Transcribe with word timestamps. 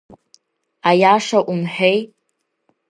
Аиаша 0.89 1.39
умҳәеи. 1.51 1.99